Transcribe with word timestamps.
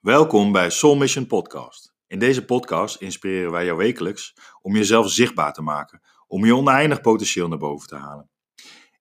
Welkom 0.00 0.52
bij 0.52 0.70
Soul 0.70 0.96
Mission 0.96 1.26
Podcast. 1.26 1.94
In 2.06 2.18
deze 2.18 2.44
podcast 2.44 3.00
inspireren 3.00 3.50
wij 3.52 3.64
jou 3.64 3.76
wekelijks 3.76 4.34
om 4.62 4.74
jezelf 4.74 5.10
zichtbaar 5.10 5.52
te 5.52 5.62
maken, 5.62 6.00
om 6.26 6.44
je 6.44 6.56
oneindig 6.56 7.00
potentieel 7.00 7.48
naar 7.48 7.58
boven 7.58 7.88
te 7.88 7.96
halen. 7.96 8.30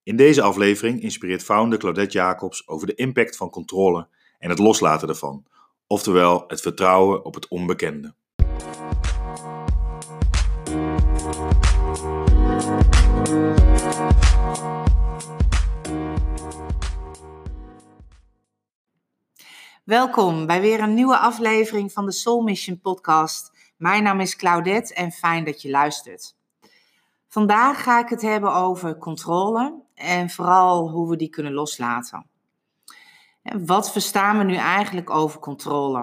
In 0.03 0.15
deze 0.15 0.41
aflevering 0.41 1.01
inspireert 1.01 1.43
founder 1.43 1.79
Claudette 1.79 2.13
Jacobs 2.13 2.67
over 2.67 2.87
de 2.87 2.95
impact 2.95 3.37
van 3.37 3.49
controle 3.49 4.07
en 4.39 4.49
het 4.49 4.59
loslaten 4.59 5.07
daarvan, 5.07 5.45
oftewel 5.87 6.43
het 6.47 6.61
vertrouwen 6.61 7.25
op 7.25 7.33
het 7.33 7.47
onbekende. 7.47 8.15
Welkom 19.87 20.45
bij 20.45 20.61
weer 20.61 20.79
een 20.79 20.93
nieuwe 20.93 21.17
aflevering 21.17 21.91
van 21.91 22.05
de 22.05 22.11
Soul 22.11 22.41
Mission 22.41 22.79
podcast. 22.79 23.51
Mijn 23.77 24.03
naam 24.03 24.19
is 24.19 24.35
Claudette 24.35 24.93
en 24.93 25.11
fijn 25.11 25.43
dat 25.43 25.61
je 25.61 25.69
luistert. 25.69 26.35
Vandaag 27.27 27.83
ga 27.83 27.99
ik 27.99 28.09
het 28.09 28.21
hebben 28.21 28.53
over 28.53 28.97
controle 28.97 29.81
en 29.93 30.29
vooral 30.29 30.89
hoe 30.89 31.09
we 31.09 31.15
die 31.15 31.29
kunnen 31.29 31.53
loslaten. 31.53 32.25
Wat 33.43 33.91
verstaan 33.91 34.37
we 34.37 34.43
nu 34.43 34.55
eigenlijk 34.55 35.09
over 35.09 35.39
controle? 35.39 35.99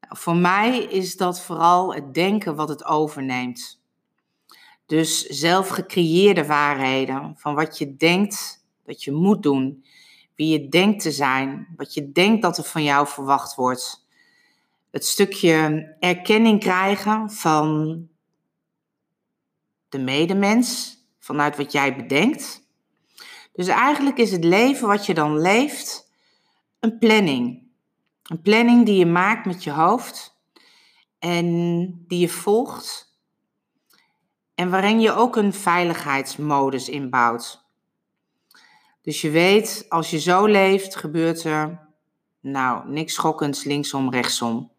Nou, 0.00 0.18
voor 0.18 0.36
mij 0.36 0.78
is 0.78 1.16
dat 1.16 1.42
vooral 1.42 1.94
het 1.94 2.14
denken 2.14 2.56
wat 2.56 2.68
het 2.68 2.84
overneemt. 2.84 3.80
Dus 4.86 5.26
zelf 5.26 5.68
gecreëerde 5.68 6.46
waarheden 6.46 7.34
van 7.36 7.54
wat 7.54 7.78
je 7.78 7.96
denkt 7.96 8.66
dat 8.84 9.02
je 9.04 9.12
moet 9.12 9.42
doen 9.42 9.84
wie 10.42 10.60
je 10.60 10.68
denkt 10.68 11.02
te 11.02 11.10
zijn, 11.10 11.66
wat 11.76 11.94
je 11.94 12.12
denkt 12.12 12.42
dat 12.42 12.58
er 12.58 12.64
van 12.64 12.82
jou 12.82 13.06
verwacht 13.06 13.54
wordt. 13.54 14.06
Het 14.90 15.06
stukje 15.06 15.96
erkenning 16.00 16.60
krijgen 16.60 17.30
van 17.30 18.08
de 19.88 19.98
medemens, 19.98 20.96
vanuit 21.18 21.56
wat 21.56 21.72
jij 21.72 21.96
bedenkt. 21.96 22.68
Dus 23.52 23.66
eigenlijk 23.66 24.18
is 24.18 24.32
het 24.32 24.44
leven 24.44 24.88
wat 24.88 25.06
je 25.06 25.14
dan 25.14 25.40
leeft 25.40 26.12
een 26.80 26.98
planning. 26.98 27.62
Een 28.22 28.40
planning 28.40 28.86
die 28.86 28.98
je 28.98 29.06
maakt 29.06 29.46
met 29.46 29.64
je 29.64 29.70
hoofd 29.70 30.38
en 31.18 31.46
die 32.08 32.18
je 32.18 32.28
volgt. 32.28 33.18
En 34.54 34.70
waarin 34.70 35.00
je 35.00 35.12
ook 35.12 35.36
een 35.36 35.52
veiligheidsmodus 35.52 36.88
inbouwt. 36.88 37.61
Dus 39.02 39.20
je 39.20 39.30
weet, 39.30 39.86
als 39.88 40.10
je 40.10 40.20
zo 40.20 40.46
leeft, 40.46 40.96
gebeurt 40.96 41.44
er, 41.44 41.88
nou, 42.40 42.88
niks 42.88 43.14
schokkends 43.14 43.64
linksom, 43.64 44.10
rechtsom. 44.10 44.70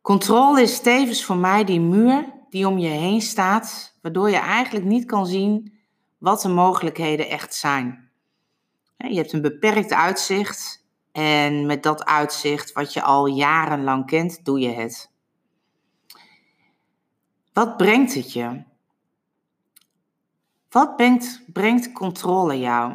Controle 0.00 0.62
is 0.62 0.80
tevens 0.80 1.24
voor 1.24 1.36
mij 1.36 1.64
die 1.64 1.80
muur 1.80 2.34
die 2.50 2.68
om 2.68 2.78
je 2.78 2.88
heen 2.88 3.20
staat, 3.20 3.98
waardoor 4.02 4.30
je 4.30 4.36
eigenlijk 4.36 4.84
niet 4.84 5.04
kan 5.04 5.26
zien 5.26 5.78
wat 6.18 6.40
de 6.42 6.48
mogelijkheden 6.48 7.28
echt 7.28 7.54
zijn. 7.54 8.10
Je 8.96 9.16
hebt 9.16 9.32
een 9.32 9.42
beperkt 9.42 9.92
uitzicht 9.92 10.84
en 11.12 11.66
met 11.66 11.82
dat 11.82 12.04
uitzicht, 12.04 12.72
wat 12.72 12.92
je 12.92 13.02
al 13.02 13.26
jarenlang 13.26 14.06
kent, 14.06 14.44
doe 14.44 14.60
je 14.60 14.68
het. 14.68 15.10
Wat 17.52 17.76
brengt 17.76 18.14
het 18.14 18.32
je? 18.32 18.62
Wat 20.70 20.96
brengt, 20.96 21.42
brengt 21.52 21.92
controle 21.92 22.58
jou? 22.58 22.92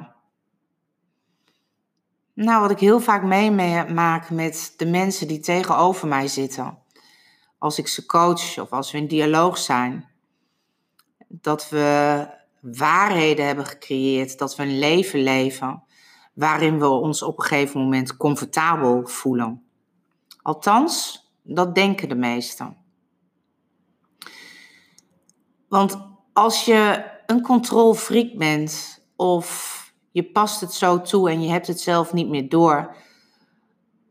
Nou, 2.34 2.62
wat 2.62 2.72
ik 2.72 2.80
heel 2.80 3.00
vaak 3.00 3.24
meemaak 3.24 4.30
met 4.30 4.74
de 4.78 4.86
mensen 4.86 5.28
die 5.28 5.40
tegenover 5.40 6.08
mij 6.08 6.28
zitten, 6.28 6.78
als 7.58 7.78
ik 7.78 7.88
ze 7.88 8.06
coach 8.06 8.60
of 8.60 8.72
als 8.72 8.92
we 8.92 8.98
in 8.98 9.08
dialoog 9.08 9.58
zijn, 9.58 10.10
dat 11.28 11.70
we 11.70 12.28
waarheden 12.62 13.46
hebben 13.46 13.66
gecreëerd, 13.66 14.38
dat 14.38 14.56
we 14.56 14.64
een 14.64 14.80
leven 14.80 15.24
leven 15.24 15.84
waarin 16.34 16.80
we 16.80 16.88
ons 16.88 17.22
op 17.24 17.38
een 17.38 17.44
gegeven 17.44 17.82
moment 17.82 18.18
comfortabel 18.18 19.08
voelen. 19.08 19.64
Althans, 20.42 21.26
dat 21.44 21.76
denken 21.76 22.10
de 22.10 22.16
meesten. 22.16 22.78
Want 25.68 25.98
als 26.34 26.66
je 26.66 27.11
een 27.32 27.42
controlfreak 27.42 28.38
bent 28.38 29.04
of 29.16 29.80
je 30.12 30.24
past 30.24 30.62
het 30.62 30.74
zo 30.74 31.02
toe 31.02 31.30
en 31.30 31.42
je 31.42 31.50
hebt 31.50 31.68
het 31.68 31.80
zelf 31.80 32.14
niet 32.14 32.30
meer 32.30 32.50
door, 32.50 32.96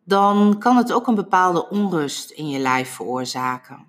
dan 0.04 0.58
kan 0.58 0.76
het 0.76 0.92
ook 0.92 1.06
een 1.06 1.14
bepaalde 1.14 1.68
onrust 1.68 2.30
in 2.30 2.48
je 2.48 2.58
lijf 2.58 2.90
veroorzaken. 2.90 3.86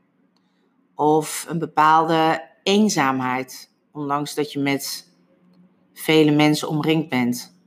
Of 0.96 1.46
een 1.50 1.60
bepaalde 1.60 2.50
eenzaamheid, 2.64 3.72
ondanks 3.92 4.36
dat 4.36 4.52
je 4.52 4.60
met 4.60 5.10
vele 5.94 6.32
mensen 6.32 6.68
omringd 6.68 7.10
bent. 7.10 7.60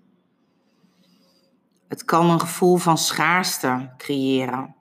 Het 1.89 2.05
kan 2.05 2.31
een 2.31 2.41
gevoel 2.41 2.77
van 2.77 2.99
schaarste 2.99 3.93
creëren. 3.97 4.75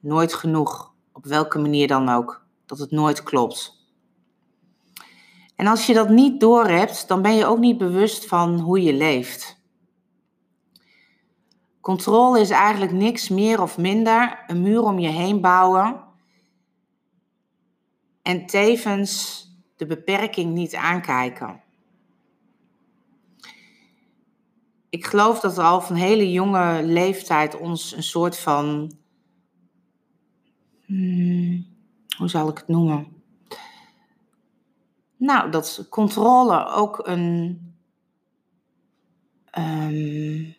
Nooit 0.00 0.34
genoeg, 0.34 0.92
op 1.12 1.24
welke 1.24 1.58
manier 1.58 1.88
dan 1.88 2.08
ook, 2.08 2.46
dat 2.66 2.78
het 2.78 2.90
nooit 2.90 3.22
klopt. 3.22 3.75
En 5.56 5.66
als 5.66 5.86
je 5.86 5.94
dat 5.94 6.08
niet 6.08 6.40
doorhebt, 6.40 7.08
dan 7.08 7.22
ben 7.22 7.34
je 7.34 7.46
ook 7.46 7.58
niet 7.58 7.78
bewust 7.78 8.26
van 8.26 8.60
hoe 8.60 8.82
je 8.82 8.92
leeft. 8.92 9.64
Controle 11.80 12.40
is 12.40 12.50
eigenlijk 12.50 12.92
niks 12.92 13.28
meer 13.28 13.62
of 13.62 13.78
minder 13.78 14.44
een 14.46 14.62
muur 14.62 14.82
om 14.82 14.98
je 14.98 15.08
heen 15.08 15.40
bouwen 15.40 16.04
en 18.22 18.46
tevens 18.46 19.40
de 19.76 19.86
beperking 19.86 20.54
niet 20.54 20.74
aankijken. 20.74 21.60
Ik 24.88 25.06
geloof 25.06 25.40
dat 25.40 25.58
al 25.58 25.80
van 25.80 25.96
hele 25.96 26.32
jonge 26.32 26.82
leeftijd 26.82 27.58
ons 27.58 27.92
een 27.92 28.02
soort 28.02 28.38
van. 28.38 28.92
Hmm, 30.84 31.66
hoe 32.16 32.28
zal 32.28 32.48
ik 32.48 32.58
het 32.58 32.68
noemen? 32.68 33.15
Nou, 35.16 35.50
dat 35.50 35.86
controle 35.90 36.66
ook 36.66 37.06
een, 37.06 37.60
um, 39.58 40.54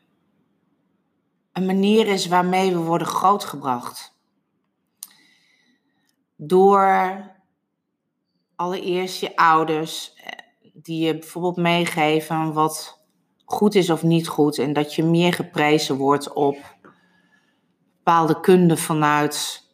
een 1.51 1.65
manier 1.65 2.07
is 2.07 2.27
waarmee 2.27 2.71
we 2.71 2.79
worden 2.79 3.07
grootgebracht. 3.07 4.15
Door 6.35 7.21
allereerst 8.55 9.19
je 9.19 9.35
ouders, 9.35 10.13
eh, 10.13 10.31
die 10.73 11.05
je 11.05 11.17
bijvoorbeeld 11.17 11.57
meegeven 11.57 12.53
wat 12.53 13.05
goed 13.45 13.75
is 13.75 13.89
of 13.89 14.03
niet 14.03 14.27
goed. 14.27 14.57
En 14.57 14.73
dat 14.73 14.93
je 14.93 15.03
meer 15.03 15.33
geprezen 15.33 15.97
wordt 15.97 16.33
op 16.33 16.57
bepaalde 17.95 18.39
kunde 18.39 18.77
vanuit 18.77 19.65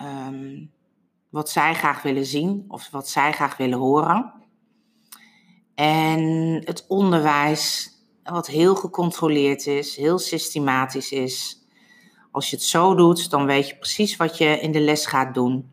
um, 0.00 0.72
wat 1.30 1.50
zij 1.50 1.74
graag 1.74 2.02
willen 2.02 2.26
zien 2.26 2.64
of 2.68 2.88
wat 2.90 3.08
zij 3.08 3.32
graag 3.32 3.56
willen 3.56 3.78
horen. 3.78 4.32
En 5.74 6.22
het 6.64 6.84
onderwijs, 6.88 7.90
wat 8.22 8.46
heel 8.46 8.74
gecontroleerd 8.74 9.66
is, 9.66 9.96
heel 9.96 10.18
systematisch 10.18 11.12
is. 11.12 11.64
Als 12.30 12.50
je 12.50 12.56
het 12.56 12.64
zo 12.64 12.94
doet, 12.94 13.30
dan 13.30 13.46
weet 13.46 13.68
je 13.68 13.76
precies 13.76 14.16
wat 14.16 14.38
je 14.38 14.60
in 14.60 14.72
de 14.72 14.80
les 14.80 15.06
gaat 15.06 15.34
doen. 15.34 15.72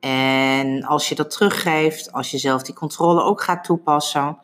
En 0.00 0.84
als 0.84 1.08
je 1.08 1.14
dat 1.14 1.30
teruggeeft, 1.30 2.12
als 2.12 2.30
je 2.30 2.38
zelf 2.38 2.62
die 2.62 2.74
controle 2.74 3.22
ook 3.22 3.42
gaat 3.42 3.64
toepassen, 3.64 4.38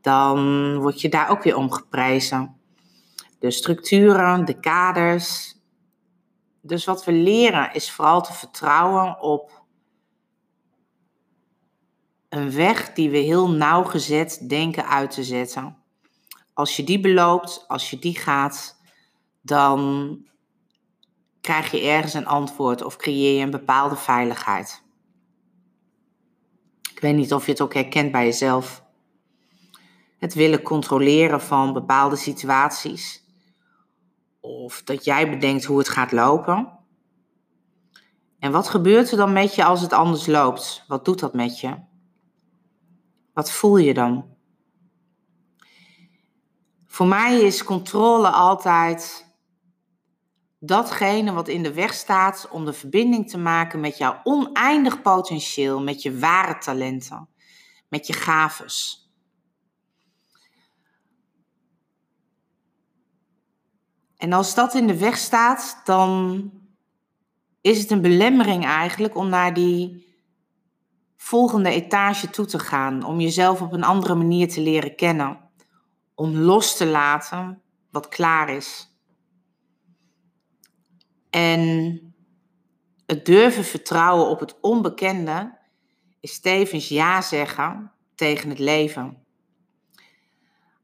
dan 0.00 0.76
word 0.78 1.00
je 1.00 1.08
daar 1.08 1.30
ook 1.30 1.42
weer 1.42 1.56
om 1.56 1.70
geprezen. 1.70 2.56
De 3.38 3.50
structuren, 3.50 4.44
de 4.44 4.60
kaders. 4.60 5.56
Dus 6.60 6.84
wat 6.84 7.04
we 7.04 7.12
leren 7.12 7.72
is 7.72 7.90
vooral 7.90 8.22
te 8.22 8.32
vertrouwen 8.32 9.20
op 9.20 9.62
een 12.28 12.52
weg 12.52 12.92
die 12.92 13.10
we 13.10 13.18
heel 13.18 13.50
nauwgezet 13.50 14.48
denken 14.48 14.88
uit 14.88 15.10
te 15.10 15.24
zetten. 15.24 15.76
Als 16.52 16.76
je 16.76 16.84
die 16.84 17.00
beloopt, 17.00 17.64
als 17.68 17.90
je 17.90 17.98
die 17.98 18.18
gaat, 18.18 18.80
dan 19.40 20.26
krijg 21.40 21.70
je 21.70 21.80
ergens 21.80 22.14
een 22.14 22.26
antwoord 22.26 22.82
of 22.82 22.96
creëer 22.96 23.38
je 23.38 23.44
een 23.44 23.50
bepaalde 23.50 23.96
veiligheid. 23.96 24.82
Ik 26.92 27.00
weet 27.00 27.14
niet 27.14 27.34
of 27.34 27.44
je 27.44 27.50
het 27.50 27.60
ook 27.60 27.74
herkent 27.74 28.12
bij 28.12 28.24
jezelf. 28.24 28.84
Het 30.18 30.34
willen 30.34 30.62
controleren 30.62 31.40
van 31.40 31.72
bepaalde 31.72 32.16
situaties. 32.16 33.24
Of 34.40 34.82
dat 34.82 35.04
jij 35.04 35.30
bedenkt 35.30 35.64
hoe 35.64 35.78
het 35.78 35.88
gaat 35.88 36.12
lopen. 36.12 36.78
En 38.38 38.52
wat 38.52 38.68
gebeurt 38.68 39.10
er 39.10 39.16
dan 39.16 39.32
met 39.32 39.54
je 39.54 39.64
als 39.64 39.80
het 39.80 39.92
anders 39.92 40.26
loopt? 40.26 40.84
Wat 40.86 41.04
doet 41.04 41.18
dat 41.18 41.34
met 41.34 41.60
je? 41.60 41.87
Wat 43.38 43.50
voel 43.52 43.76
je 43.76 43.94
dan? 43.94 44.36
Voor 46.86 47.06
mij 47.06 47.40
is 47.40 47.64
controle 47.64 48.30
altijd 48.30 49.32
datgene 50.58 51.32
wat 51.32 51.48
in 51.48 51.62
de 51.62 51.72
weg 51.72 51.94
staat 51.94 52.48
om 52.50 52.64
de 52.64 52.72
verbinding 52.72 53.30
te 53.30 53.38
maken 53.38 53.80
met 53.80 53.98
jouw 53.98 54.20
oneindig 54.22 55.02
potentieel, 55.02 55.82
met 55.82 56.02
je 56.02 56.18
ware 56.18 56.58
talenten, 56.58 57.28
met 57.88 58.06
je 58.06 58.12
gaves. 58.12 59.08
En 64.16 64.32
als 64.32 64.54
dat 64.54 64.74
in 64.74 64.86
de 64.86 64.98
weg 64.98 65.16
staat, 65.16 65.80
dan 65.84 66.50
is 67.60 67.80
het 67.80 67.90
een 67.90 68.02
belemmering 68.02 68.64
eigenlijk 68.64 69.16
om 69.16 69.28
naar 69.28 69.54
die 69.54 70.07
volgende 71.18 71.70
etage 71.70 72.30
toe 72.30 72.46
te 72.46 72.58
gaan, 72.58 73.04
om 73.04 73.20
jezelf 73.20 73.62
op 73.62 73.72
een 73.72 73.84
andere 73.84 74.14
manier 74.14 74.48
te 74.48 74.60
leren 74.60 74.96
kennen, 74.96 75.40
om 76.14 76.36
los 76.36 76.76
te 76.76 76.86
laten 76.86 77.62
wat 77.90 78.08
klaar 78.08 78.48
is. 78.48 78.96
En 81.30 82.00
het 83.06 83.24
durven 83.26 83.64
vertrouwen 83.64 84.28
op 84.28 84.40
het 84.40 84.60
onbekende 84.60 85.58
is 86.20 86.40
tevens 86.40 86.88
ja 86.88 87.22
zeggen 87.22 87.92
tegen 88.14 88.48
het 88.48 88.58
leven. 88.58 89.26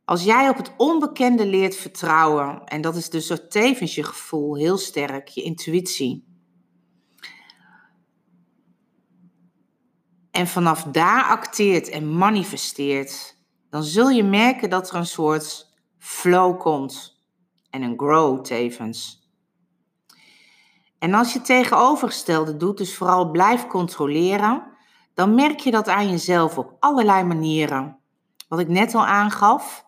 Als 0.05 0.25
jij 0.25 0.49
op 0.49 0.57
het 0.57 0.73
onbekende 0.77 1.47
leert 1.47 1.77
vertrouwen, 1.77 2.65
en 2.65 2.81
dat 2.81 2.97
is 2.97 3.11
dus 3.11 3.33
tevens 3.49 3.95
je 3.95 4.03
gevoel 4.03 4.57
heel 4.57 4.77
sterk, 4.77 5.29
je 5.29 5.43
intuïtie. 5.43 6.34
En 10.35 10.47
vanaf 10.47 10.83
daar 10.83 11.25
acteert 11.25 11.89
en 11.89 12.17
manifesteert, 12.17 13.37
dan 13.71 13.83
zul 13.83 14.09
je 14.09 14.25
merken 14.25 14.71
dat 14.71 14.91
er 14.91 14.97
een 14.97 15.07
soort 15.07 15.73
flow 15.99 16.61
komt 16.61 17.23
en 17.71 17.83
een 17.83 17.99
grow 17.99 18.45
tevens. 18.45 19.29
En 20.99 21.15
als 21.15 21.33
je 21.33 21.41
tegenovergestelde 21.41 22.57
doet, 22.57 22.79
dus 22.79 22.97
vooral 22.97 23.31
blijf 23.31 23.67
controleren, 23.67 24.67
dan 25.15 25.35
merk 25.35 25.61
je 25.61 25.71
dat 25.71 25.89
aan 25.89 26.11
jezelf 26.11 26.59
op 26.59 26.77
allerlei 26.81 27.25
manieren. 27.25 27.99
Wat 28.49 28.59
ik 28.59 28.69
net 28.69 28.95
al 28.95 29.07
aangaf, 29.07 29.87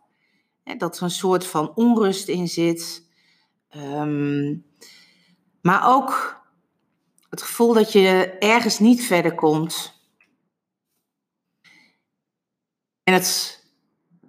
dat 0.78 0.96
er 0.96 1.02
een 1.02 1.10
soort 1.10 1.46
van 1.46 1.74
onrust 1.74 2.28
in 2.28 2.48
zit. 2.48 3.10
Um, 3.76 4.66
maar 5.62 5.94
ook 5.94 6.40
het 7.30 7.42
gevoel 7.42 7.72
dat 7.72 7.92
je 7.92 8.36
ergens 8.38 8.78
niet 8.78 9.04
verder 9.04 9.34
komt. 9.34 9.95
En 13.06 13.12
het 13.12 13.64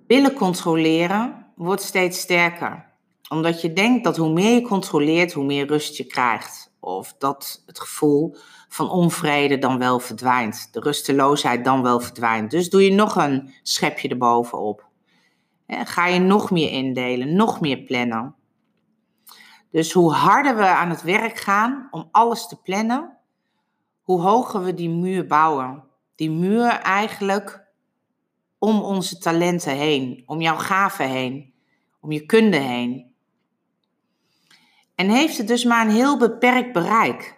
willen 0.07 0.33
controleren 0.33 1.45
wordt 1.55 1.81
steeds 1.81 2.19
sterker. 2.19 2.85
Omdat 3.29 3.61
je 3.61 3.73
denkt 3.73 4.03
dat 4.03 4.17
hoe 4.17 4.33
meer 4.33 4.53
je 4.53 4.61
controleert, 4.61 5.33
hoe 5.33 5.45
meer 5.45 5.67
rust 5.67 5.97
je 5.97 6.03
krijgt. 6.05 6.71
Of 6.79 7.15
dat 7.17 7.63
het 7.65 7.79
gevoel 7.79 8.35
van 8.67 8.89
onvrede 8.89 9.57
dan 9.57 9.77
wel 9.77 9.99
verdwijnt. 9.99 10.73
De 10.73 10.79
rusteloosheid 10.79 11.65
dan 11.65 11.81
wel 11.81 11.99
verdwijnt. 11.99 12.51
Dus 12.51 12.69
doe 12.69 12.83
je 12.83 12.91
nog 12.91 13.15
een 13.15 13.53
schepje 13.63 14.09
erbovenop. 14.09 14.85
Ga 15.67 16.07
je 16.07 16.19
nog 16.19 16.51
meer 16.51 16.71
indelen, 16.71 17.35
nog 17.35 17.61
meer 17.61 17.77
plannen. 17.77 18.35
Dus 19.71 19.91
hoe 19.91 20.13
harder 20.13 20.55
we 20.55 20.65
aan 20.65 20.89
het 20.89 21.01
werk 21.01 21.37
gaan 21.37 21.87
om 21.91 22.07
alles 22.11 22.47
te 22.47 22.61
plannen, 22.61 23.17
hoe 24.01 24.21
hoger 24.21 24.63
we 24.63 24.73
die 24.73 24.89
muur 24.89 25.27
bouwen. 25.27 25.83
Die 26.15 26.31
muur 26.31 26.67
eigenlijk 26.69 27.66
om 28.59 28.81
onze 28.81 29.17
talenten 29.17 29.77
heen, 29.77 30.23
om 30.25 30.41
jouw 30.41 30.57
gaven 30.57 31.09
heen, 31.09 31.53
om 32.01 32.11
je 32.11 32.25
kunde 32.25 32.57
heen. 32.57 33.15
En 34.95 35.09
heeft 35.09 35.37
het 35.37 35.47
dus 35.47 35.63
maar 35.63 35.85
een 35.85 35.93
heel 35.93 36.17
beperkt 36.17 36.73
bereik. 36.73 37.37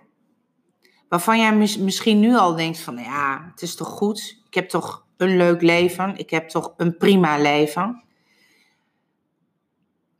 Waarvan 1.09 1.39
jij 1.39 1.55
misschien 1.79 2.19
nu 2.19 2.35
al 2.35 2.55
denkt 2.55 2.79
van 2.79 2.97
ja, 2.97 3.49
het 3.51 3.61
is 3.61 3.75
toch 3.75 3.87
goed, 3.87 4.41
ik 4.47 4.53
heb 4.53 4.69
toch 4.69 5.07
een 5.17 5.37
leuk 5.37 5.61
leven, 5.61 6.17
ik 6.17 6.29
heb 6.29 6.49
toch 6.49 6.73
een 6.77 6.97
prima 6.97 7.37
leven. 7.37 8.03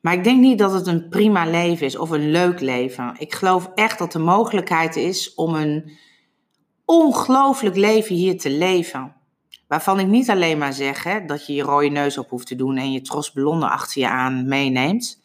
Maar 0.01 0.13
ik 0.13 0.23
denk 0.23 0.39
niet 0.39 0.57
dat 0.57 0.71
het 0.71 0.87
een 0.87 1.09
prima 1.09 1.45
leven 1.45 1.85
is 1.85 1.97
of 1.97 2.09
een 2.09 2.31
leuk 2.31 2.59
leven. 2.59 3.15
Ik 3.17 3.33
geloof 3.33 3.71
echt 3.75 3.99
dat 3.99 4.11
de 4.11 4.19
mogelijkheid 4.19 4.95
is 4.95 5.33
om 5.33 5.55
een 5.55 5.97
ongelooflijk 6.85 7.75
leven 7.75 8.15
hier 8.15 8.37
te 8.37 8.49
leven. 8.49 9.15
Waarvan 9.69 9.99
ik 9.99 10.07
niet 10.07 10.29
alleen 10.29 10.57
maar 10.57 10.73
zeg 10.73 11.03
hè, 11.03 11.25
dat 11.25 11.47
je 11.47 11.53
je 11.53 11.61
rode 11.61 11.87
neus 11.87 12.17
op 12.17 12.29
hoeft 12.29 12.47
te 12.47 12.55
doen 12.55 12.77
en 12.77 12.91
je 12.91 13.01
tros 13.01 13.31
ballonnen 13.31 13.69
achter 13.69 14.01
je 14.01 14.09
aan 14.09 14.47
meeneemt. 14.47 15.21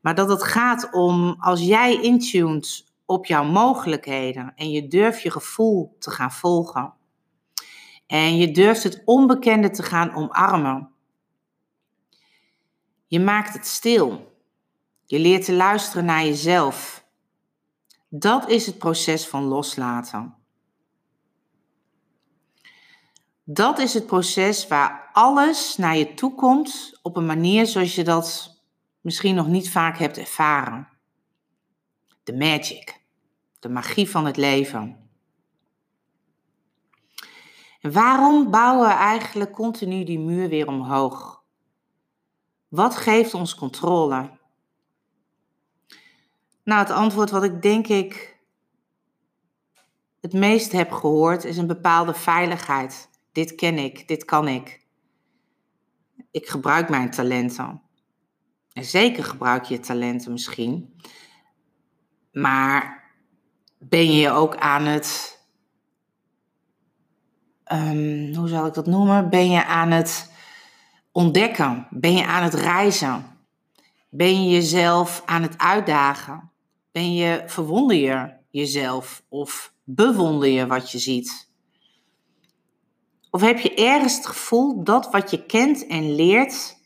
Maar 0.00 0.14
dat 0.14 0.28
het 0.28 0.42
gaat 0.42 0.88
om 0.90 1.36
als 1.38 1.60
jij 1.60 2.00
intuned 2.00 2.84
op 3.06 3.26
jouw 3.26 3.44
mogelijkheden 3.44 4.52
en 4.56 4.70
je 4.70 4.88
durft 4.88 5.22
je 5.22 5.30
gevoel 5.30 5.96
te 5.98 6.10
gaan 6.10 6.32
volgen. 6.32 6.92
En 8.06 8.36
je 8.36 8.50
durft 8.50 8.82
het 8.82 9.02
onbekende 9.04 9.70
te 9.70 9.82
gaan 9.82 10.14
omarmen. 10.14 10.90
Je 13.06 13.20
maakt 13.20 13.52
het 13.52 13.66
stil. 13.66 14.32
Je 15.04 15.18
leert 15.18 15.44
te 15.44 15.52
luisteren 15.52 16.04
naar 16.04 16.24
jezelf. 16.24 17.04
Dat 18.08 18.48
is 18.48 18.66
het 18.66 18.78
proces 18.78 19.28
van 19.28 19.42
loslaten. 19.42 20.41
Dat 23.44 23.78
is 23.78 23.94
het 23.94 24.06
proces 24.06 24.66
waar 24.66 25.10
alles 25.12 25.76
naar 25.76 25.96
je 25.96 26.14
toe 26.14 26.34
komt 26.34 26.98
op 27.02 27.16
een 27.16 27.26
manier 27.26 27.66
zoals 27.66 27.94
je 27.94 28.04
dat 28.04 28.60
misschien 29.00 29.34
nog 29.34 29.46
niet 29.46 29.70
vaak 29.70 29.98
hebt 29.98 30.18
ervaren. 30.18 30.88
De 32.24 32.36
magic, 32.36 33.00
de 33.58 33.68
magie 33.68 34.10
van 34.10 34.26
het 34.26 34.36
leven. 34.36 35.10
En 37.80 37.92
waarom 37.92 38.50
bouwen 38.50 38.88
we 38.88 38.94
eigenlijk 38.94 39.52
continu 39.52 40.04
die 40.04 40.18
muur 40.18 40.48
weer 40.48 40.66
omhoog? 40.66 41.42
Wat 42.68 42.96
geeft 42.96 43.34
ons 43.34 43.54
controle? 43.54 44.30
Nou, 46.64 46.80
het 46.80 46.90
antwoord 46.90 47.30
wat 47.30 47.42
ik 47.42 47.62
denk 47.62 47.86
ik 47.86 48.40
het 50.20 50.32
meest 50.32 50.72
heb 50.72 50.92
gehoord 50.92 51.44
is 51.44 51.56
een 51.56 51.66
bepaalde 51.66 52.14
veiligheid. 52.14 53.10
Dit 53.32 53.54
ken 53.54 53.78
ik, 53.78 54.08
dit 54.08 54.24
kan 54.24 54.48
ik. 54.48 54.86
Ik 56.30 56.48
gebruik 56.48 56.88
mijn 56.88 57.10
talenten. 57.10 57.82
En 58.72 58.84
zeker 58.84 59.24
gebruik 59.24 59.64
je 59.64 59.80
talenten 59.80 60.32
misschien. 60.32 60.94
Maar 62.32 63.10
ben 63.78 64.12
je 64.12 64.30
ook 64.30 64.56
aan 64.56 64.82
het. 64.82 65.40
Um, 67.72 68.34
hoe 68.34 68.48
zal 68.48 68.66
ik 68.66 68.74
dat 68.74 68.86
noemen? 68.86 69.30
Ben 69.30 69.50
je 69.50 69.64
aan 69.64 69.90
het 69.90 70.32
ontdekken? 71.12 71.86
Ben 71.90 72.12
je 72.12 72.26
aan 72.26 72.42
het 72.42 72.54
reizen? 72.54 73.24
Ben 74.08 74.44
je 74.44 74.50
jezelf 74.50 75.22
aan 75.26 75.42
het 75.42 75.58
uitdagen? 75.58 76.50
Ben 76.90 77.14
je, 77.14 77.42
verwonder 77.46 77.96
je 77.96 78.34
jezelf 78.50 79.24
of 79.28 79.74
bewonder 79.84 80.48
je 80.48 80.66
wat 80.66 80.90
je 80.90 80.98
ziet? 80.98 81.51
Of 83.34 83.40
heb 83.40 83.58
je 83.58 83.74
ergens 83.74 84.16
het 84.16 84.26
gevoel 84.26 84.84
dat 84.84 85.10
wat 85.10 85.30
je 85.30 85.46
kent 85.46 85.86
en 85.86 86.14
leert 86.14 86.76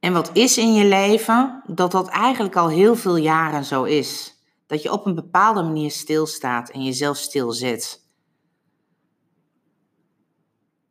en 0.00 0.12
wat 0.12 0.30
is 0.32 0.58
in 0.58 0.72
je 0.72 0.84
leven, 0.84 1.62
dat 1.66 1.90
dat 1.90 2.08
eigenlijk 2.08 2.56
al 2.56 2.68
heel 2.68 2.96
veel 2.96 3.16
jaren 3.16 3.64
zo 3.64 3.84
is? 3.84 4.34
Dat 4.66 4.82
je 4.82 4.92
op 4.92 5.06
een 5.06 5.14
bepaalde 5.14 5.62
manier 5.62 5.90
stilstaat 5.90 6.70
en 6.70 6.84
jezelf 6.84 7.16
stilzet. 7.16 8.02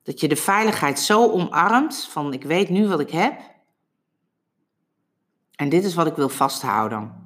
Dat 0.04 0.20
je 0.20 0.28
de 0.28 0.36
veiligheid 0.36 1.00
zo 1.00 1.32
omarmt 1.32 2.08
van 2.10 2.34
ik 2.34 2.44
weet 2.44 2.70
nu 2.70 2.88
wat 2.88 3.00
ik 3.00 3.10
heb. 3.10 3.40
En 5.56 5.70
dit 5.70 5.84
is 5.84 5.96
wat 5.96 6.08
ik 6.08 6.16
wil 6.16 6.30
vasthouden. 6.30 7.24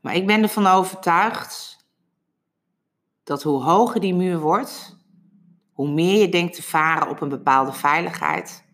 Maar 0.00 0.14
ik 0.14 0.26
ben 0.26 0.42
ervan 0.42 0.66
overtuigd 0.66 1.77
dat 3.28 3.42
hoe 3.42 3.62
hoger 3.62 4.00
die 4.00 4.14
muur 4.14 4.38
wordt, 4.38 4.96
hoe 5.72 5.90
meer 5.90 6.20
je 6.20 6.28
denkt 6.28 6.54
te 6.54 6.62
varen 6.62 7.08
op 7.08 7.20
een 7.20 7.28
bepaalde 7.28 7.72
veiligheid, 7.72 8.64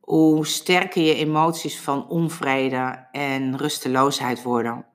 hoe 0.00 0.46
sterker 0.46 1.02
je 1.02 1.14
emoties 1.14 1.80
van 1.80 2.08
onvrede 2.08 3.08
en 3.12 3.56
rusteloosheid 3.56 4.42
worden. 4.42 4.86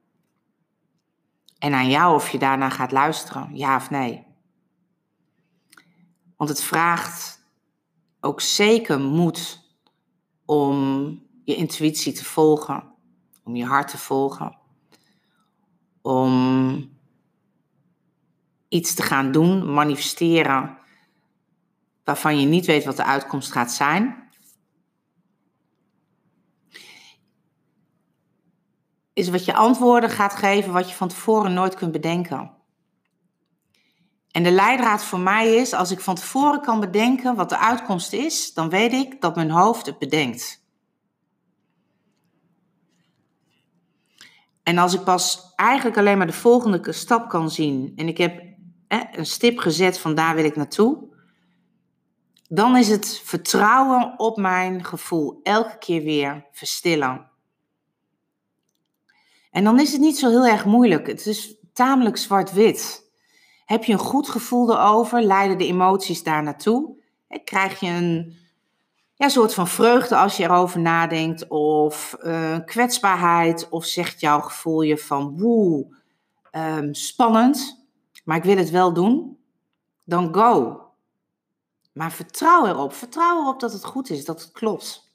En 1.57 1.73
aan 1.73 1.89
jou 1.89 2.15
of 2.15 2.29
je 2.29 2.37
daarna 2.37 2.69
gaat 2.69 2.91
luisteren, 2.91 3.55
ja 3.55 3.75
of 3.75 3.89
nee. 3.89 4.25
Want 6.37 6.49
het 6.49 6.63
vraagt 6.63 7.43
ook 8.19 8.41
zeker 8.41 8.99
moed 8.99 9.61
om 10.45 10.73
je 11.43 11.55
intuïtie 11.55 12.13
te 12.13 12.25
volgen, 12.25 12.93
om 13.43 13.55
je 13.55 13.65
hart 13.65 13.87
te 13.87 13.97
volgen, 13.97 14.57
om 16.01 16.97
iets 18.67 18.93
te 18.93 19.01
gaan 19.01 19.31
doen, 19.31 19.73
manifesteren, 19.73 20.77
waarvan 22.03 22.39
je 22.39 22.45
niet 22.45 22.65
weet 22.65 22.85
wat 22.85 22.95
de 22.95 23.05
uitkomst 23.05 23.51
gaat 23.51 23.71
zijn, 23.71 24.29
is 29.13 29.29
wat 29.29 29.45
je 29.45 29.53
antwoorden 29.53 30.09
gaat 30.09 30.35
geven 30.35 30.73
wat 30.73 30.89
je 30.89 30.95
van 30.95 31.07
tevoren 31.07 31.53
nooit 31.53 31.75
kunt 31.75 31.91
bedenken. 31.91 32.57
En 34.31 34.43
de 34.43 34.51
leidraad 34.51 35.03
voor 35.03 35.19
mij 35.19 35.55
is, 35.55 35.73
als 35.73 35.91
ik 35.91 35.99
van 35.99 36.15
tevoren 36.15 36.61
kan 36.61 36.79
bedenken 36.79 37.35
wat 37.35 37.49
de 37.49 37.57
uitkomst 37.57 38.13
is, 38.13 38.53
dan 38.53 38.69
weet 38.69 38.93
ik 38.93 39.21
dat 39.21 39.35
mijn 39.35 39.51
hoofd 39.51 39.85
het 39.85 39.97
bedenkt. 39.97 40.58
En 44.69 44.77
als 44.77 44.93
ik 44.93 45.03
pas 45.03 45.53
eigenlijk 45.55 45.97
alleen 45.97 46.17
maar 46.17 46.27
de 46.27 46.33
volgende 46.33 46.91
stap 46.91 47.29
kan 47.29 47.51
zien 47.51 47.93
en 47.95 48.07
ik 48.07 48.17
heb 48.17 48.43
een 49.11 49.25
stip 49.25 49.57
gezet 49.57 49.99
van 49.99 50.15
daar 50.15 50.35
wil 50.35 50.43
ik 50.43 50.55
naartoe, 50.55 51.07
dan 52.47 52.77
is 52.77 52.89
het 52.89 53.21
vertrouwen 53.23 54.13
op 54.19 54.37
mijn 54.37 54.83
gevoel 54.83 55.39
elke 55.43 55.77
keer 55.77 56.03
weer 56.03 56.45
verstillen. 56.51 57.29
En 59.51 59.63
dan 59.63 59.79
is 59.79 59.91
het 59.91 60.01
niet 60.01 60.17
zo 60.17 60.29
heel 60.29 60.45
erg 60.45 60.65
moeilijk. 60.65 61.07
Het 61.07 61.25
is 61.25 61.55
tamelijk 61.73 62.17
zwart-wit. 62.17 63.11
Heb 63.65 63.83
je 63.83 63.93
een 63.93 63.99
goed 63.99 64.29
gevoel 64.29 64.71
erover? 64.71 65.21
Leiden 65.21 65.57
de 65.57 65.67
emoties 65.67 66.23
daar 66.23 66.43
naartoe? 66.43 67.01
Krijg 67.43 67.79
je 67.79 67.87
een 67.87 68.37
ja, 69.19 69.29
soort 69.29 69.53
van 69.53 69.67
vreugde 69.67 70.17
als 70.17 70.37
je 70.37 70.43
erover 70.43 70.79
nadenkt? 70.79 71.47
Of 71.47 72.17
uh, 72.23 72.57
kwetsbaarheid? 72.65 73.69
Of 73.69 73.85
zegt 73.85 74.19
jouw 74.19 74.39
gevoel 74.39 74.81
je 74.81 74.97
van 74.97 75.39
woe, 75.39 75.87
um, 76.51 76.93
spannend, 76.93 77.87
maar 78.23 78.37
ik 78.37 78.43
wil 78.43 78.57
het 78.57 78.69
wel 78.69 78.93
doen? 78.93 79.37
Dan 80.05 80.33
go. 80.33 80.81
Maar 81.93 82.11
vertrouw 82.11 82.65
erop. 82.65 82.93
Vertrouw 82.93 83.41
erop 83.41 83.59
dat 83.59 83.73
het 83.73 83.85
goed 83.85 84.09
is, 84.09 84.25
dat 84.25 84.41
het 84.41 84.51
klopt. 84.51 85.13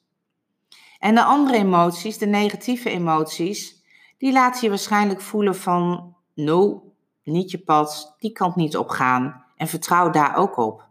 En 0.99 1.15
de 1.15 1.25
andere 1.25 1.57
emoties, 1.57 2.19
de 2.19 2.27
negatieve 2.27 2.91
emoties, 2.91 3.83
die 4.19 4.33
laat 4.33 4.61
je 4.61 4.69
waarschijnlijk 4.69 5.21
voelen 5.21 5.57
van 5.57 6.15
no, 6.35 6.83
niet 7.23 7.51
je 7.51 7.59
pad, 7.59 8.15
die 8.19 8.33
kant 8.33 8.57
niet 8.57 8.77
op 8.77 8.89
gaan. 8.89 9.45
En 9.57 9.69
vertrouw 9.69 10.11
daar 10.11 10.37
ook 10.37 10.57
op. 10.57 10.89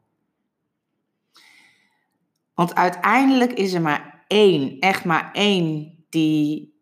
Want 2.54 2.76
uiteindelijk 2.76 3.54
is 3.54 3.74
er 3.74 3.82
maar 3.82 4.24
één, 4.28 4.80
echt 4.80 5.06
maar 5.06 5.30
één, 5.32 5.98
die 6.10 6.74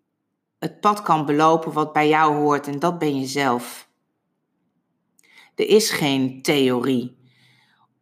het 0.60 0.80
pad 0.80 1.02
kan 1.02 1.26
belopen 1.26 1.72
wat 1.72 1.94
bij 1.94 2.08
jou 2.08 2.36
hoort. 2.36 2.68
En 2.68 2.80
dat 2.80 3.00
ben 3.00 3.20
je 3.20 3.26
zelf. 3.26 3.90
Er 5.56 5.68
is 5.68 5.92
geen 5.92 6.42
theorie. 6.42 7.18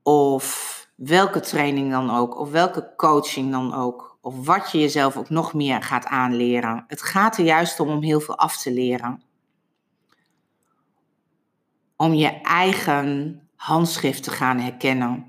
Of 0.03 0.77
welke 0.95 1.39
training 1.39 1.91
dan 1.91 2.11
ook. 2.11 2.39
Of 2.39 2.51
welke 2.51 2.93
coaching 2.95 3.51
dan 3.51 3.73
ook 3.73 4.09
of 4.21 4.45
wat 4.45 4.71
je 4.71 4.79
jezelf 4.79 5.17
ook 5.17 5.29
nog 5.29 5.53
meer 5.53 5.83
gaat 5.83 6.05
aanleren. 6.05 6.83
Het 6.87 7.01
gaat 7.01 7.37
er 7.37 7.45
juist 7.45 7.79
om 7.79 7.89
om 7.89 8.01
heel 8.01 8.19
veel 8.19 8.37
af 8.37 8.57
te 8.57 8.71
leren. 8.71 9.21
Om 11.95 12.13
je 12.13 12.41
eigen 12.41 13.41
handschrift 13.55 14.23
te 14.23 14.31
gaan 14.31 14.59
herkennen. 14.59 15.28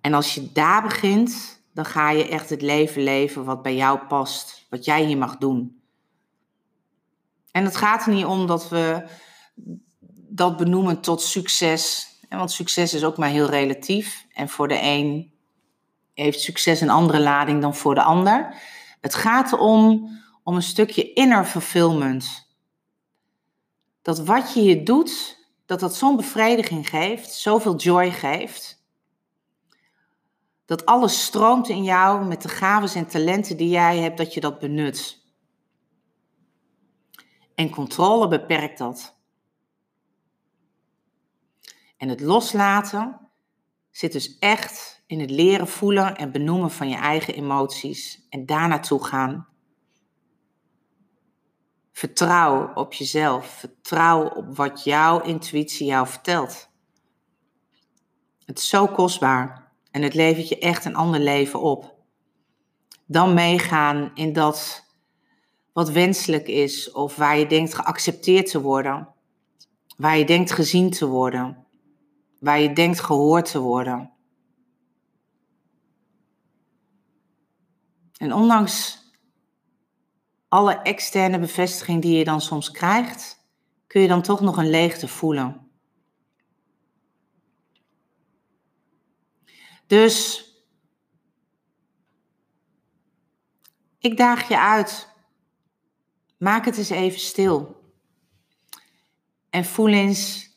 En 0.00 0.14
als 0.14 0.34
je 0.34 0.52
daar 0.52 0.82
begint, 0.82 1.60
dan 1.72 1.84
ga 1.84 2.10
je 2.10 2.28
echt 2.28 2.50
het 2.50 2.62
leven 2.62 3.02
leven 3.02 3.44
wat 3.44 3.62
bij 3.62 3.76
jou 3.76 3.98
past, 3.98 4.66
wat 4.70 4.84
jij 4.84 5.04
hier 5.04 5.18
mag 5.18 5.36
doen. 5.36 5.80
En 7.52 7.64
het 7.64 7.76
gaat 7.76 8.06
er 8.06 8.12
niet 8.12 8.24
om 8.24 8.46
dat 8.46 8.68
we 8.68 9.08
dat 10.28 10.56
benoemen 10.56 11.00
tot 11.00 11.22
succes. 11.22 12.08
Want 12.28 12.50
succes 12.50 12.94
is 12.94 13.04
ook 13.04 13.16
maar 13.16 13.28
heel 13.28 13.46
relatief. 13.46 14.26
En 14.32 14.48
voor 14.48 14.68
de 14.68 14.78
een 14.82 15.32
heeft 16.14 16.40
succes 16.40 16.80
een 16.80 16.90
andere 16.90 17.20
lading 17.20 17.62
dan 17.62 17.74
voor 17.74 17.94
de 17.94 18.02
ander. 18.02 18.54
Het 19.00 19.14
gaat 19.14 19.52
erom 19.52 20.10
om 20.42 20.54
een 20.54 20.62
stukje 20.62 21.12
inner 21.12 21.44
fulfillment. 21.44 22.46
Dat 24.02 24.18
wat 24.18 24.54
je 24.54 24.60
hier 24.60 24.84
doet, 24.84 25.38
dat 25.66 25.80
dat 25.80 25.96
zo'n 25.96 26.16
bevrediging 26.16 26.88
geeft, 26.88 27.32
zoveel 27.32 27.76
joy 27.76 28.10
geeft. 28.10 28.77
Dat 30.68 30.86
alles 30.86 31.24
stroomt 31.24 31.68
in 31.68 31.84
jou 31.84 32.24
met 32.24 32.42
de 32.42 32.48
gaven 32.48 33.00
en 33.00 33.06
talenten 33.06 33.56
die 33.56 33.68
jij 33.68 33.98
hebt, 33.98 34.16
dat 34.16 34.34
je 34.34 34.40
dat 34.40 34.58
benut. 34.58 35.24
En 37.54 37.70
controle 37.70 38.28
beperkt 38.28 38.78
dat. 38.78 39.16
En 41.96 42.08
het 42.08 42.20
loslaten 42.20 43.20
zit 43.90 44.12
dus 44.12 44.38
echt 44.38 45.02
in 45.06 45.20
het 45.20 45.30
leren 45.30 45.68
voelen 45.68 46.16
en 46.16 46.32
benoemen 46.32 46.70
van 46.70 46.88
je 46.88 46.96
eigen 46.96 47.34
emoties 47.34 48.26
en 48.28 48.46
daar 48.46 48.68
naartoe 48.68 49.04
gaan. 49.04 49.48
Vertrouw 51.92 52.74
op 52.74 52.92
jezelf. 52.92 53.46
Vertrouw 53.46 54.28
op 54.28 54.56
wat 54.56 54.84
jouw 54.84 55.20
intuïtie 55.20 55.86
jou 55.86 56.06
vertelt. 56.06 56.70
Het 58.44 58.58
is 58.58 58.68
zo 58.68 58.86
kostbaar 58.86 59.67
en 59.90 60.02
het 60.02 60.14
levert 60.14 60.48
je 60.48 60.58
echt 60.58 60.84
een 60.84 60.96
ander 60.96 61.20
leven 61.20 61.60
op. 61.60 61.94
Dan 63.06 63.34
meegaan 63.34 64.10
in 64.14 64.32
dat 64.32 64.86
wat 65.72 65.90
wenselijk 65.90 66.48
is 66.48 66.92
of 66.92 67.16
waar 67.16 67.38
je 67.38 67.46
denkt 67.46 67.74
geaccepteerd 67.74 68.50
te 68.50 68.60
worden, 68.60 69.08
waar 69.96 70.18
je 70.18 70.24
denkt 70.24 70.52
gezien 70.52 70.90
te 70.90 71.06
worden, 71.06 71.66
waar 72.40 72.60
je 72.60 72.72
denkt 72.72 73.00
gehoord 73.00 73.50
te 73.50 73.60
worden. 73.60 74.12
En 78.16 78.32
ondanks 78.32 79.02
alle 80.48 80.74
externe 80.74 81.38
bevestiging 81.38 82.02
die 82.02 82.18
je 82.18 82.24
dan 82.24 82.40
soms 82.40 82.70
krijgt, 82.70 83.46
kun 83.86 84.00
je 84.00 84.08
dan 84.08 84.22
toch 84.22 84.40
nog 84.40 84.56
een 84.56 84.70
leegte 84.70 85.08
voelen. 85.08 85.67
Dus 89.88 90.46
ik 93.98 94.16
daag 94.16 94.48
je 94.48 94.58
uit. 94.58 95.08
Maak 96.38 96.64
het 96.64 96.78
eens 96.78 96.90
even 96.90 97.20
stil. 97.20 97.76
En 99.50 99.64
voel 99.64 99.88
eens, 99.88 100.50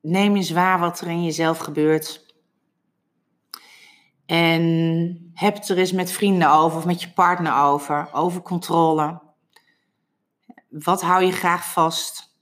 neem 0.00 0.36
eens 0.36 0.50
waar 0.50 0.78
wat 0.78 1.00
er 1.00 1.08
in 1.08 1.24
jezelf 1.24 1.58
gebeurt. 1.58 2.34
En 4.26 5.30
heb 5.34 5.54
het 5.54 5.68
er 5.68 5.78
eens 5.78 5.92
met 5.92 6.12
vrienden 6.12 6.50
over 6.50 6.78
of 6.78 6.84
met 6.84 7.00
je 7.00 7.12
partner 7.12 7.54
over, 7.62 8.12
over 8.12 8.42
controle. 8.42 9.22
Wat 10.68 11.02
hou 11.02 11.24
je 11.24 11.32
graag 11.32 11.72
vast? 11.72 12.38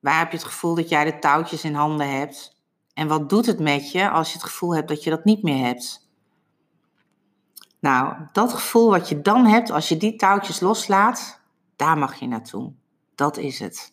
Waar 0.00 0.18
heb 0.18 0.30
je 0.30 0.36
het 0.36 0.46
gevoel 0.46 0.74
dat 0.74 0.88
jij 0.88 1.04
de 1.04 1.18
touwtjes 1.18 1.64
in 1.64 1.74
handen 1.74 2.18
hebt? 2.18 2.55
En 2.96 3.08
wat 3.08 3.28
doet 3.28 3.46
het 3.46 3.60
met 3.60 3.90
je 3.90 4.10
als 4.10 4.28
je 4.28 4.38
het 4.38 4.46
gevoel 4.46 4.74
hebt 4.74 4.88
dat 4.88 5.04
je 5.04 5.10
dat 5.10 5.24
niet 5.24 5.42
meer 5.42 5.64
hebt? 5.64 6.08
Nou, 7.80 8.16
dat 8.32 8.52
gevoel 8.52 8.90
wat 8.90 9.08
je 9.08 9.20
dan 9.20 9.46
hebt 9.46 9.70
als 9.70 9.88
je 9.88 9.96
die 9.96 10.16
touwtjes 10.16 10.60
loslaat, 10.60 11.40
daar 11.76 11.98
mag 11.98 12.14
je 12.14 12.26
naartoe. 12.26 12.72
Dat 13.14 13.36
is 13.36 13.58
het. 13.58 13.92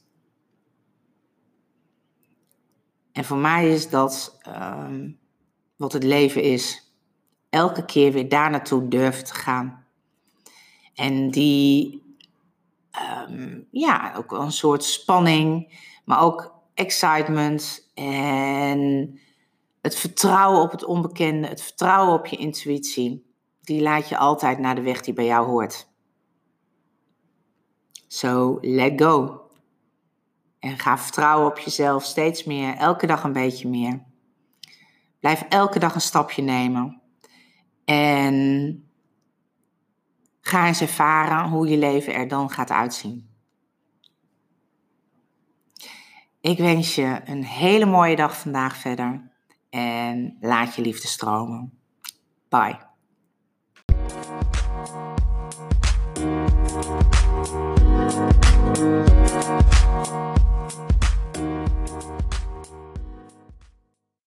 En 3.11 3.25
voor 3.25 3.37
mij 3.37 3.71
is 3.73 3.89
dat 3.89 4.37
ehm, 4.41 5.11
wat 5.75 5.93
het 5.93 6.03
leven 6.03 6.41
is 6.41 6.93
elke 7.49 7.85
keer 7.85 8.11
weer 8.11 8.29
daar 8.29 8.49
naartoe 8.49 8.87
durft 8.87 9.25
te 9.25 9.33
gaan. 9.33 9.85
En 10.93 11.31
die, 11.31 12.01
ehm, 12.91 13.59
ja, 13.71 14.13
ook 14.15 14.31
een 14.31 14.51
soort 14.51 14.83
spanning, 14.83 15.77
maar 16.05 16.21
ook 16.21 16.52
excitement 16.73 17.91
en 17.93 19.19
het 19.81 19.95
vertrouwen 19.95 20.61
op 20.61 20.71
het 20.71 20.85
onbekende, 20.85 21.47
het 21.47 21.61
vertrouwen 21.61 22.13
op 22.13 22.25
je 22.25 22.35
intuïtie, 22.35 23.33
die 23.61 23.81
laat 23.81 24.09
je 24.09 24.17
altijd 24.17 24.59
naar 24.59 24.75
de 24.75 24.81
weg 24.81 25.01
die 25.01 25.13
bij 25.13 25.25
jou 25.25 25.47
hoort. 25.47 25.87
So 28.07 28.57
let 28.61 29.01
go. 29.01 29.41
En 30.59 30.79
ga 30.79 30.97
vertrouwen 30.97 31.49
op 31.49 31.57
jezelf 31.57 32.03
steeds 32.03 32.43
meer, 32.43 32.75
elke 32.75 33.07
dag 33.07 33.23
een 33.23 33.33
beetje 33.33 33.69
meer. 33.69 34.03
Blijf 35.19 35.45
elke 35.49 35.79
dag 35.79 35.95
een 35.95 36.01
stapje 36.01 36.41
nemen. 36.41 37.01
En 37.85 38.87
ga 40.41 40.67
eens 40.67 40.81
ervaren 40.81 41.49
hoe 41.49 41.67
je 41.67 41.77
leven 41.77 42.13
er 42.13 42.27
dan 42.27 42.49
gaat 42.49 42.71
uitzien. 42.71 43.32
Ik 46.43 46.57
wens 46.57 46.95
je 46.95 47.21
een 47.25 47.43
hele 47.43 47.85
mooie 47.85 48.15
dag 48.15 48.37
vandaag 48.37 48.77
verder 48.77 49.31
en 49.69 50.37
laat 50.39 50.75
je 50.75 50.81
liefde 50.81 51.07
stromen. 51.07 51.73
Bye. 52.49 52.77